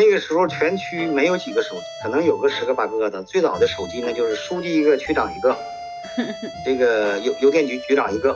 [0.00, 3.22] 那个时候全区没有几个手机，可能有个十个八个的。
[3.22, 5.54] 最早的手机呢，就是书记一个，区长一个，
[6.64, 8.34] 这个邮邮电局局长一个，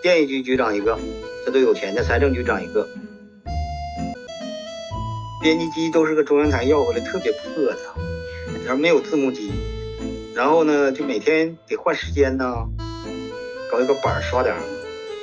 [0.00, 0.98] 电业局局长一个，
[1.44, 2.02] 这都有钱的。
[2.02, 2.88] 财政局长一个，
[5.42, 7.76] 编辑机都是个中央台要回来，特别破的，
[8.64, 9.52] 然后没有字幕机，
[10.34, 12.66] 然后呢，就每天得换时间呢，
[13.70, 14.54] 搞一个板刷点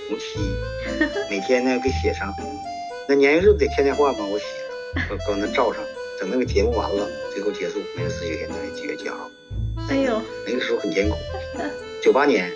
[0.07, 0.39] 红漆，
[1.31, 2.31] 每天呢给写上。
[3.09, 4.23] 那年月日不得天天换吗？
[4.31, 4.45] 我写。
[5.09, 5.83] 搁搁那照上，
[6.19, 9.27] 等那个节目完了，最后结束，那个四月天台几月几号？
[9.89, 11.15] 哎呦，那个时候很艰苦。
[12.03, 12.51] 九八年。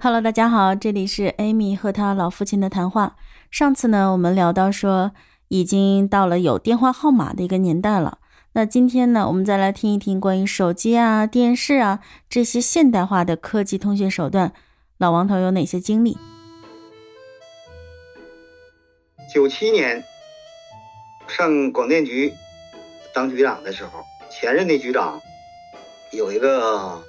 [0.00, 3.16] Hello，大家好，这里是 Amy 和她老父亲的谈话。
[3.50, 5.12] 上次呢，我们聊到说，
[5.48, 8.18] 已经到了有电话号码的一个年代了。
[8.56, 14.54] 那今天呢，我们再来听一听关于手机啊、电视啊这些现代化的科技通讯手段，
[14.96, 16.16] 老王头有哪些经历？
[19.30, 20.02] 九七年
[21.28, 22.32] 上广电局
[23.12, 25.20] 当局长的时候，前任的局长
[26.12, 27.04] 有一个，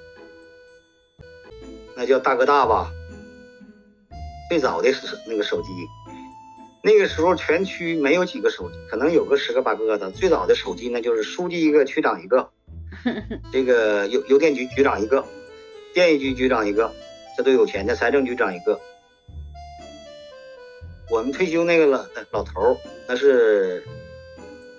[1.95, 2.91] 那叫大哥大吧，
[4.49, 5.69] 最早的是那个手机。
[6.87, 10.09] 那个时候全区没有几个手机，可能有个十个八个的。
[10.09, 12.49] 最早的手机呢，就是书记一个，区长一个，
[13.51, 15.21] 这个邮邮电局局长一个，
[15.93, 16.89] 电业局局长一个，
[17.35, 17.93] 这都有钱的。
[17.93, 18.79] 财政局长一个。
[21.11, 23.83] 我们退休那个老老头那是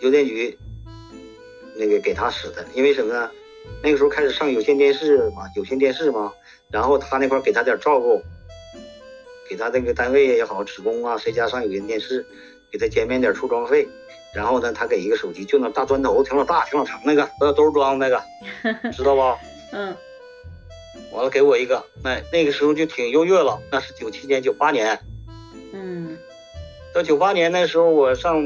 [0.01, 0.59] 邮电局
[1.77, 3.31] 那个给他使的，因为什么呢？
[3.83, 6.33] 那个时候开始上有线电视嘛，有线电视嘛，
[6.70, 8.23] 然后他那块给他点照顾。
[9.48, 12.24] 给他那个单位也好，职工啊，谁家上有线电视，
[12.70, 13.88] 给他减免点出装费。
[14.34, 18.22] 然后呢，他给一个手机，就那大砖头，挺老大，挺老长那个，都是装那个，
[18.92, 19.38] 知道吧？
[19.72, 19.96] 嗯。
[21.12, 23.58] 完了给我一个，那那个时候就挺优越了。
[23.70, 24.98] 那是九七年、九八年。
[25.72, 26.18] 嗯。
[26.92, 28.42] 到九八年那时候，我上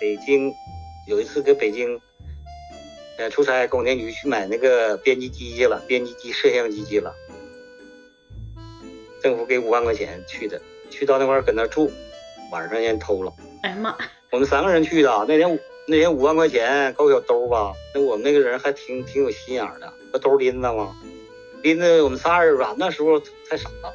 [0.00, 0.52] 北京，
[1.06, 2.00] 有一次给北京，
[3.18, 7.14] 呃，出差，广电局去买那个编辑机去了，编辑机、摄像机去了。
[9.26, 11.90] 政府给五万块钱去的，去到那块儿搁那住，
[12.52, 13.32] 晚上人偷了。
[13.64, 13.92] 哎呀妈！
[14.30, 20.94] 我们三个人去的，那天那天五万块钱搞小兜吧，那我们那个人还挺挺有心眼的，把兜拎着嘛，
[21.60, 22.72] 拎着我们仨人吧。
[22.78, 23.18] 那时候
[23.50, 23.92] 太傻了，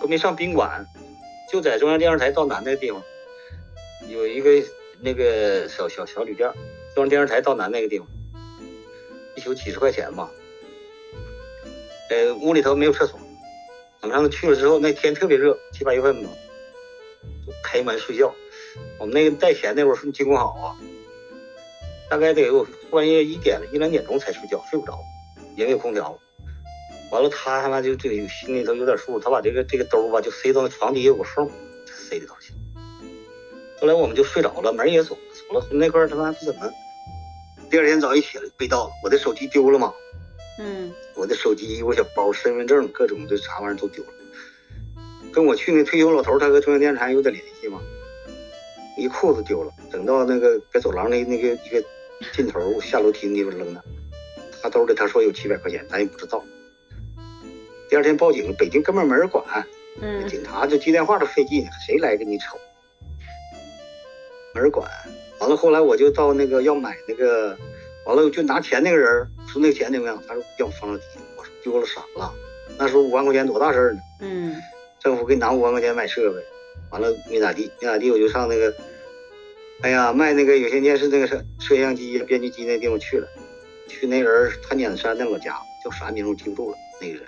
[0.00, 0.86] 都没上宾馆，
[1.50, 3.02] 就在中央电视台到南那个地方，
[4.08, 4.64] 有一个
[5.00, 6.48] 那个小小小旅店，
[6.94, 8.06] 中央电视台到南那个地方，
[9.34, 10.30] 一宿几十块钱吧。
[12.10, 13.18] 呃，屋里头没有厕所。
[14.02, 16.28] 我们上次去了之后，那天特别热，七八月份嘛，
[17.46, 18.34] 就开门睡觉。
[18.98, 20.76] 我们那个带钱那会儿是经过好啊，
[22.10, 24.98] 大概得有半夜一点一两点钟才睡觉，睡不着，
[25.54, 26.18] 也没有空调。
[27.12, 31.48] 完了，他他妈就就心里头有点数，他把这个这个兜吧就塞到床底下有个缝，
[31.86, 32.52] 塞里头去。
[33.80, 35.66] 后来我们就睡着了，门也锁了锁了。
[35.70, 36.68] 那块他妈不怎么。
[37.70, 39.94] 第二天早上一起来被盗了，我的手机丢了嘛。
[40.58, 44.10] 嗯，我的手机、我小包、身份证，各种的啥玩意儿都丢了。
[45.32, 47.80] 跟我去那退休老头，他和中央电视台有点联系吗？
[48.98, 51.82] 一裤子丢了，等到那个在走廊那那个一个
[52.34, 53.82] 尽头下楼梯那地方扔的。
[54.62, 56.44] 他兜里他说有七百块钱，咱也不知道。
[57.88, 59.44] 第二天报警，北京根本没人管，
[60.00, 62.58] 嗯，警察就接电话都费劲，谁来给你瞅？
[64.54, 64.86] 没人管。
[65.38, 67.56] 完了后来我就到那个要买那个。
[68.04, 71.04] 完了，就拿钱那个人说：“那个钱怎么样？”他说：“要放了底。”
[71.36, 72.32] 我说：“丢了傻了。”
[72.78, 74.00] 那时候五万块钱多大事儿呢？
[74.20, 74.56] 嗯。
[74.98, 76.40] 政府给你拿五万块钱买设备，
[76.90, 78.72] 完了没咋地，没咋地，我就上那个，
[79.82, 83.28] 哎呀，卖那个有线电视那个摄摄像机、编辑机那地方去了。
[83.88, 86.76] 去那人他撵山那老家叫啥名我记不住了。
[87.00, 87.24] 那个人，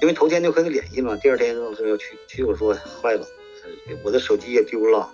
[0.00, 3.26] 因为头天就和他联系了，第二天说要去，去我说坏了，
[4.02, 5.12] 我的手机也丢了，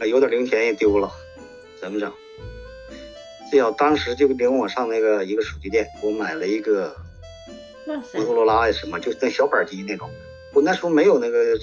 [0.00, 1.08] 啊，有点零钱也丢了，
[1.80, 2.12] 怎么整？
[3.52, 6.96] 这要当时就领我上那个一个手机店，给我买了一个
[8.14, 10.08] 摩托罗拉呀什么，就那小板机那种。
[10.54, 11.58] 我那时候没有那个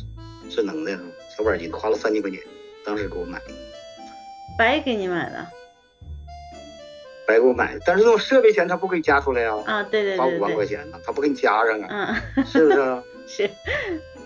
[0.52, 0.96] 智能的
[1.36, 2.40] 小板机，花了三千块钱，
[2.86, 3.46] 当时给我买的。
[4.56, 5.48] 白给你买的？
[7.25, 9.64] 白给我买的，但是那种设备钱他不给加出来啊？
[9.66, 12.22] 啊，对对对，花五万块钱呢，他不给你加上啊？
[12.38, 13.02] 嗯，是不是？
[13.25, 13.50] 是。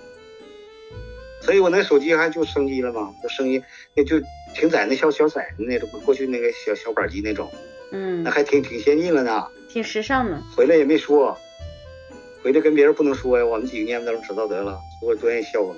[1.44, 3.64] 所以我那手机还就升级了嘛，就升级，
[3.96, 4.20] 那就。
[4.56, 7.52] 挺窄那小小色的那种，过去那个小小板机那种，
[7.92, 10.40] 嗯，那还挺挺先进了呢，挺时尚的。
[10.56, 11.36] 回来也没说，
[12.44, 15.74] 回来跟别人不能说呀，我们几个年都知道得了，我多愿意笑话，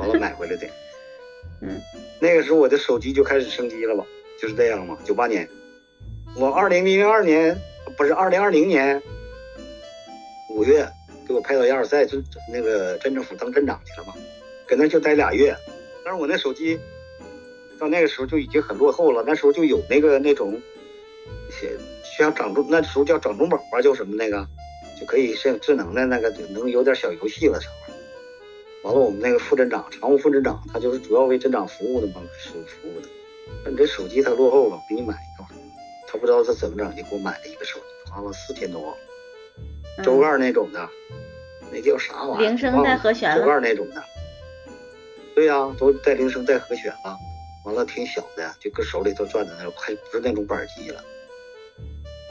[0.00, 0.66] 完了买回来的。
[1.62, 1.80] 嗯，
[2.18, 4.04] 那个时候我的手机就开始升级了吧，
[4.42, 4.98] 就是这样嘛。
[5.04, 5.48] 九八年，
[6.34, 7.56] 我二零零二年
[7.96, 9.00] 不是二零二零年
[10.50, 10.84] 五月
[11.28, 12.20] 给我派到亚尔赛镇
[12.52, 14.14] 那个镇政府当镇长去了嘛，
[14.66, 15.56] 搁那就待俩月。
[16.04, 16.78] 但是我那手机
[17.78, 20.60] 到那个时候就已经很落后了，那时候就有那个那种
[21.50, 21.76] 写
[22.18, 24.46] 像掌中那时候叫掌中宝啊，叫什么那个，
[24.98, 27.58] 就可以像智能的那个，能有点小游戏了。
[28.82, 33.08] 完了，我们那个副镇长，常务副镇长，他就是主要为镇长服务的嘛，服服务的。
[33.64, 35.46] 那你这手机他落后了，给你买一个。
[36.06, 38.96] 他不知道他怎么整，就给我买了一个手机，花了四千多，
[40.04, 40.88] 周盖那种的，
[41.72, 42.48] 那叫啥玩意儿？
[42.48, 44.02] 铃声带和弦周盖那种的。
[45.36, 47.14] 对呀，都带铃声带和弦了。
[47.66, 51.04] 完了，挺小的，就搁手里头转的那种，还不是那种板机了。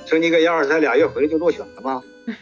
[0.07, 2.03] 说你搁亚尔赛俩月回来就落选了吗？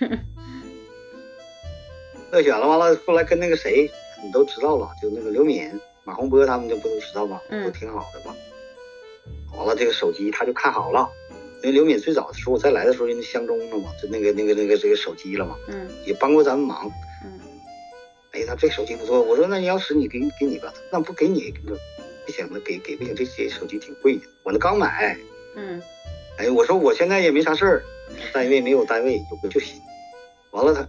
[2.31, 3.91] 落选了，完了后来跟那个谁，
[4.23, 5.69] 你都知道了，就那个刘敏、
[6.05, 7.41] 马洪波他们就不都知道吗？
[7.49, 8.33] 都挺好的嘛。
[9.57, 11.09] 完了这个手机他就看好了，
[11.61, 16.89] 因为刘敏最早的时候我再来的时候人家相中了嘛，就那个那个那个这个手机了嘛，嗯，也帮过咱们忙，
[18.43, 21.53] 嗯，哎，他这手机不错，我说那你要使你给给你吧，那不给你，
[22.25, 25.17] 不行，那给给不行，这些手机挺贵的，我那刚买，
[25.55, 25.81] 嗯，
[26.37, 27.83] 哎，我说我现在也没啥事儿，
[28.33, 29.79] 单位没有单位有个就行，
[30.51, 30.87] 完了他。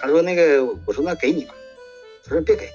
[0.00, 1.54] 他说那个，我说那给你吧。
[2.24, 2.66] 他说别给，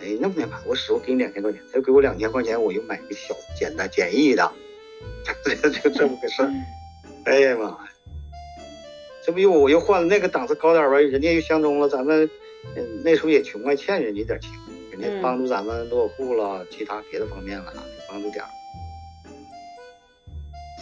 [0.00, 1.60] 哎，那不行吧，我使我给你两千块钱。
[1.70, 4.50] 他又给我两千块钱，我又买个小简单简易的，
[5.44, 6.50] 这就这么个事儿。
[7.24, 7.78] 哎呀妈呀，
[9.24, 10.98] 这不又我又换了那个档次高点吧？
[10.98, 12.28] 人家又相中了，咱们
[13.04, 14.50] 那时候也穷啊，欠人家点情，
[14.90, 17.72] 人家帮助咱们落户了，其他别的方面了，
[18.08, 18.50] 帮助点儿。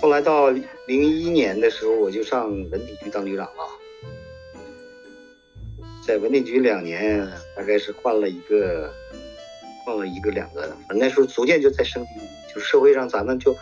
[0.01, 3.69] 后来到零一年的时候，我就上文体局当局长了。
[6.07, 7.27] 在文体局两年，
[7.57, 8.93] 大概是换了一个，
[9.85, 12.11] 换了一个两个的，反正那时候逐渐就在升级，
[12.53, 13.57] 就社会上咱们就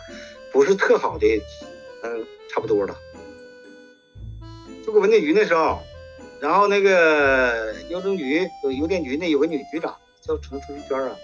[0.51, 1.25] 不是特好的，
[2.01, 2.97] 嗯，差不多了。
[4.85, 5.79] 就搁文体局那时候，
[6.43, 11.15] 然后那个邮政局有邮电局那有个女局长叫程春娟啊，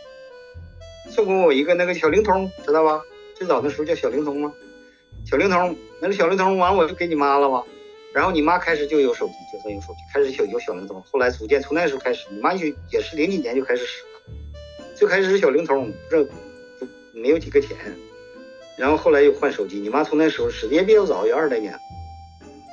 [1.09, 3.01] 送给我一个那个小灵通，知道吧？
[3.35, 4.53] 最早那时候叫小灵通吗？
[5.25, 7.61] 小灵通，那个小灵通完我就给你妈了吧。
[8.13, 11.03] 然后你妈开始就有手机，就算有手机，开始有有小灵通。
[11.11, 14.33] 后来逐渐从那时候开始，你妈就也是零几年就开始使了，
[14.95, 16.25] 最开始是小灵通，这
[17.11, 17.75] 没有几个钱。
[18.77, 21.77] 然后后来又换手机，你妈从那时候使的也比较早，也二十来年。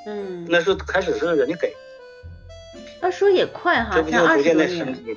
[0.07, 1.75] 嗯，那时候开始是人家给。
[3.07, 5.17] 那说也快哈，这不就逐渐在升级。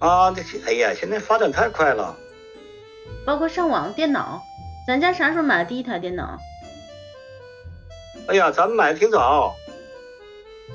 [0.00, 2.16] 啊，那哎呀，现在发展太快了。
[3.24, 4.42] 包括上网、电脑，
[4.88, 6.36] 咱家啥时候买的第一台电脑？
[8.26, 9.54] 哎呀，咱们买的挺早，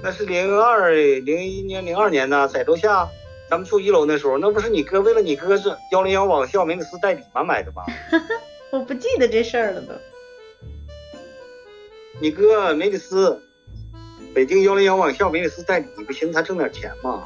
[0.01, 3.09] 那是零二零一年、零二年呢，在楼下，
[3.49, 7.83] 咱们住一楼那时候，那不是你哥为了你哥是幺零幺网校梅里斯代理吗买的吗？
[8.71, 9.93] 我不记得这事儿了都。
[12.21, 13.43] 你哥梅里斯，
[14.33, 17.23] 北京幺零幺网校梅里斯代理，你不寻思他挣点钱吗？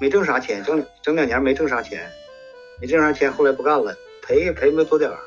[0.00, 2.10] 没挣啥钱，挣整两年没挣啥钱，
[2.80, 5.18] 没挣啥钱，后来不干了，赔赔没多点儿。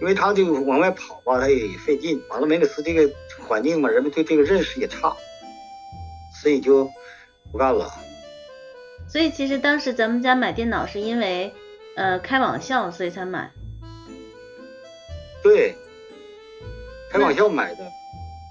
[0.00, 2.20] 因为他就往外跑吧，他也费劲。
[2.28, 3.08] 完了，梅里斯这个
[3.46, 5.16] 环境嘛，人们对这个认识也差，
[6.42, 6.90] 所以就
[7.52, 7.88] 不干了。
[9.08, 11.52] 所以其实当时咱们家买电脑是因为，
[11.94, 13.50] 呃，开网校，所以才买。
[15.42, 15.74] 对，
[17.10, 17.84] 开网校买的，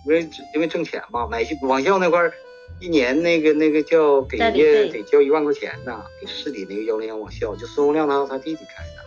[0.07, 2.33] 因为因为挣钱嘛，买网校那块儿
[2.79, 9.03] 一年那个那个叫给人家得交一万块钱呢，给市里那个幺零幺网校，就孙洪亮他他弟弟开的。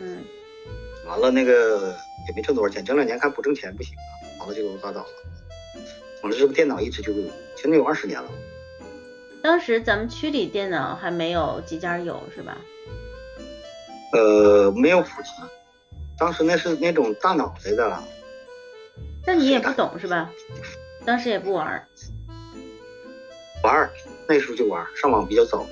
[0.00, 0.18] 嗯。
[1.06, 1.94] 完了，那个
[2.28, 3.94] 也没挣多少钱，整两年看不挣钱不行
[4.40, 5.06] 啊，完了就拉倒了。
[6.22, 8.28] 完了，这个电脑一直就有现在有二十年了。
[9.42, 12.58] 当时咱们区里电脑还没有几家有是吧？
[14.12, 15.28] 呃，没有普及，
[16.18, 18.02] 当时那是那种大脑袋的。
[19.26, 20.30] 那你也不懂是吧？
[21.04, 21.66] 当时也不玩。
[23.62, 23.90] 玩儿，
[24.28, 25.66] 那时候就玩儿，上网比较早。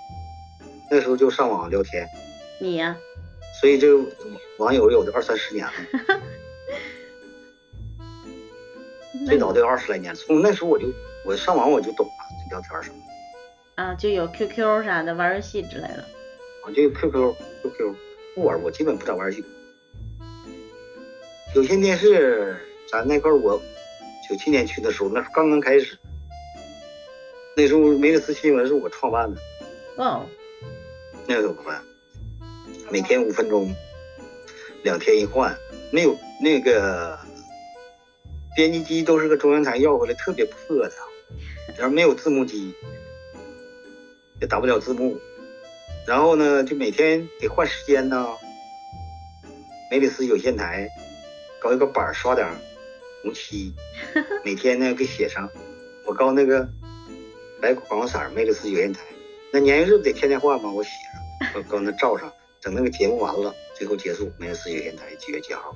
[0.90, 2.06] 那时候就上网聊天。
[2.60, 2.96] 你呀？
[3.60, 4.04] 所以这个
[4.58, 5.72] 网友有的二三十年了，
[9.26, 10.14] 最早得有二十来年。
[10.14, 10.86] 从那时候我就
[11.24, 12.96] 我上网我就懂了，就聊天什么。
[13.76, 16.04] 啊，就有 QQ 啥的，玩游戏之类的。
[16.64, 17.94] 啊，就 QQ，QQ
[18.34, 19.44] 不玩，我基本不咋玩游戏。
[21.54, 22.56] 有线电视，
[22.90, 23.60] 咱那块我
[24.26, 25.98] 九七年去的时候，那是刚刚开始。
[27.54, 29.40] 那时候梅里斯新闻是我创办的。
[29.96, 30.24] 哦。
[31.26, 31.82] 那个可不办。
[32.90, 33.70] 每天五分钟，
[34.82, 35.54] 两天一换，
[35.90, 37.18] 没有那个
[38.56, 40.92] 编辑机都是个中央台要回来，特别破的，
[41.76, 42.74] 然后没有字幕机，
[44.40, 45.18] 也打不了字幕，
[46.06, 48.26] 然后呢，就每天得换时间呢。
[49.90, 50.88] 梅里斯有线台
[51.62, 52.44] 搞一个板刷点
[53.22, 53.72] 红漆，
[54.44, 55.48] 每天呢给写上，
[56.04, 56.68] 我我告那个
[57.60, 59.00] 白黄色梅里斯九电台，
[59.52, 60.70] 那年月日不得天天换吗？
[60.70, 60.90] 我写
[61.40, 65.74] 上，我搁那照上，等那个节目完了，最后结束梅里斯九电台几月几号？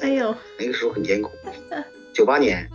[0.00, 1.30] 哎呦，那个时候很艰苦。
[2.12, 2.68] 九八年，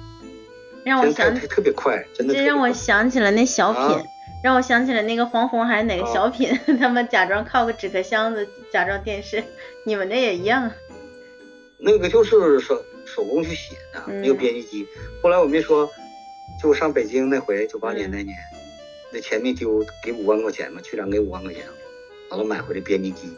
[0.85, 2.33] 让我想特别快，真的。
[2.33, 4.05] 这让我想起了那小品，
[4.41, 9.43] 让我想起了那个黄宏还是哪个小品， 他们假装靠个纸壳箱子，假装电视。
[9.83, 10.71] 你们这也一样。
[11.85, 14.87] 那个就是手手工去写的，没有编辑机。
[15.21, 15.87] 后来我没说，
[16.59, 18.35] 就上北京那回，九八年那年，
[19.13, 21.63] 那钱没丢，给五万块钱嘛，区长给五万块钱，
[22.31, 23.31] 完了买回来编辑机，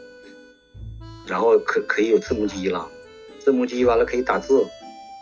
[1.26, 2.88] 然后可可以有字幕机了，
[3.38, 4.66] 字幕机完了可以打字，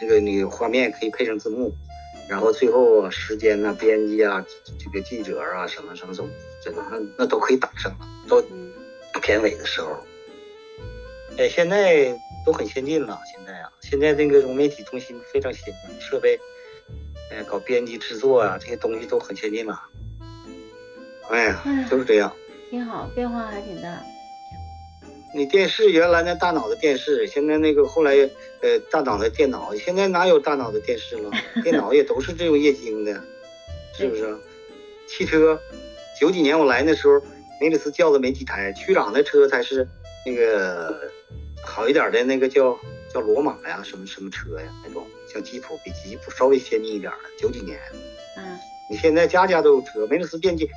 [0.01, 1.75] 那个那个画面可以配上字幕，
[2.29, 4.47] 然后最后时间呐，编辑啊，
[4.79, 6.31] 这个记者啊，什么什么什么，
[6.63, 8.07] 这个那那都可以打上了，
[9.13, 9.97] 到片尾的时候。
[11.39, 12.19] 哎，现在。
[12.47, 16.39] 都很先进了，现在啊，现在那个融媒体中心非常先进，设备，
[17.33, 19.83] 哎，搞编辑制作啊，这些东西都很先进了。
[21.29, 22.33] 哎呀，就是这样。
[22.71, 24.01] 挺好，变化还挺大。
[25.35, 28.15] 你电视原来那大脑的电视，现在那个后来
[28.63, 31.29] 呃大脑的电脑，现在哪有大脑的电视了？
[31.65, 33.21] 电脑也都是这种液晶的，
[33.93, 34.39] 是不是？
[35.09, 35.61] 汽车，
[36.21, 37.21] 九几年我来那时候，
[37.61, 39.89] 梅里斯轿子没几台，区长的车才是
[40.27, 41.11] 那个。
[41.69, 42.79] 好一点的那个叫
[43.13, 47.77] 叫罗马呀，什么什么车呀，那种像吉普，比吉普稍微先进一点的，九几年。
[48.37, 48.57] 嗯，
[48.89, 50.69] 你现在家家都有车，梅里斯便捷，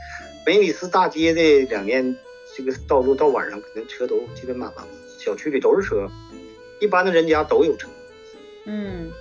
[0.48, 2.18] 梅里斯大街的两边
[2.58, 4.88] 这个道路到晚上可能车都基本满了，
[5.20, 6.10] 小区里都是车，
[6.82, 7.88] 一般的人家都有车。
[8.66, 9.12] 嗯，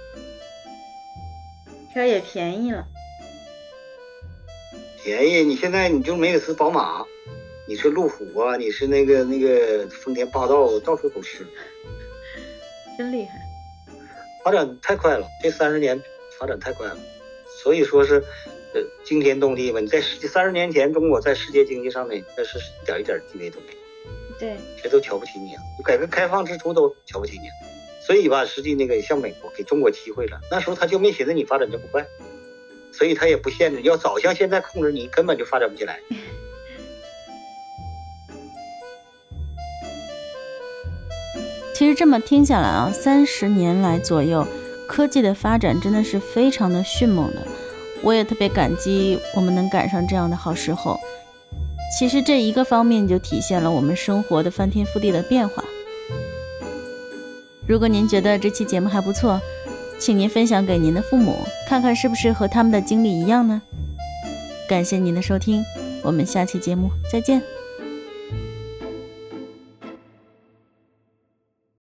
[1.92, 2.86] 车也便宜了。
[5.04, 7.04] 便宜，你现在你就梅里斯宝马。
[7.68, 8.56] 你是路虎啊？
[8.56, 11.46] 你是那个那个丰田霸道，到处都是，
[12.96, 13.32] 真厉害！
[14.42, 16.02] 发展太快了，这三十年
[16.40, 16.96] 发展太快了，
[17.62, 18.24] 所以说是
[18.72, 19.80] 呃惊天动地吧？
[19.80, 25.62] 你在世三十年前，中国在世界经济上面那是一点一点地位都没有，对，谁都瞧不起你啊！
[25.84, 27.50] 改革开放之初都瞧不起你，
[28.06, 32.06] 所以吧，实际那个像美国给中国机会了，那时候他就没寻思你发展这么快，
[32.92, 36.00] 所以他也不限制，要早像现在控制你，根本就发展不起来。
[41.78, 44.44] 其实这么听下来啊，三十年来左右，
[44.88, 47.46] 科技的发展真的是非常的迅猛的。
[48.02, 50.98] 我也特别感激我们能赶上这样的好时候。
[51.96, 55.62] 其实这一个方面就体现了我们生活的翻天覆地的变化。
[57.64, 59.40] 如果您觉得这期节目还不错，
[60.00, 61.36] 请您分享给您的父母，
[61.68, 63.62] 看看是不是和他们的经历一样呢？
[64.68, 65.64] 感谢您的收听，
[66.02, 67.40] 我们下期节目再见。